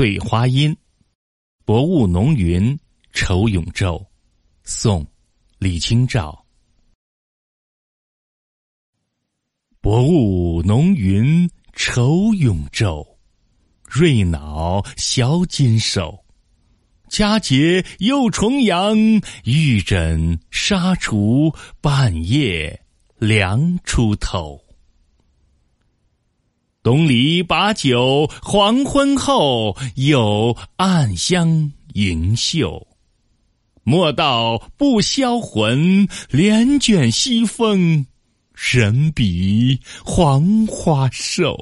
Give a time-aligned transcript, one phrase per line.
[0.00, 0.74] 醉花阴，
[1.66, 2.78] 薄雾浓云
[3.12, 4.02] 愁永昼。
[4.62, 5.06] 宋，
[5.58, 6.42] 李清照。
[9.82, 13.06] 薄雾浓云愁永昼，
[13.84, 16.24] 瑞脑销金兽。
[17.10, 18.96] 佳节又重阳，
[19.44, 22.82] 玉枕纱厨，半夜
[23.18, 24.58] 凉出头。
[26.90, 32.84] 东篱把酒黄昏后，有暗香盈袖。
[33.84, 38.04] 莫道不销魂，帘卷西风，
[38.52, 41.56] 人比黄花瘦。